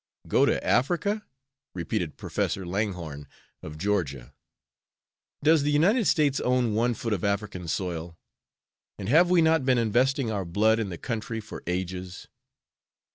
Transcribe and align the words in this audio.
"Go 0.27 0.47
to 0.47 0.65
Africa?" 0.65 1.27
repeated 1.75 2.17
Professor 2.17 2.65
Langhorne, 2.65 3.27
of 3.61 3.77
Georgia. 3.77 4.33
"Does 5.43 5.61
the 5.61 5.69
United 5.69 6.05
States 6.07 6.39
own 6.39 6.73
one 6.73 6.95
foot 6.95 7.13
of 7.13 7.23
African 7.23 7.67
soil? 7.67 8.17
And 8.97 9.09
have 9.09 9.29
we 9.29 9.43
not 9.43 9.63
been 9.63 9.77
investing 9.77 10.31
our 10.31 10.43
blood 10.43 10.79
in 10.79 10.89
the 10.89 10.97
country 10.97 11.39
for 11.39 11.61
ages?" 11.67 12.27